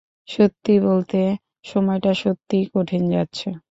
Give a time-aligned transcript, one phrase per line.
[0.29, 1.19] সত্যি বলতে,
[1.63, 3.47] সময়টা সত্যিই কঠিন যাচ্ছে।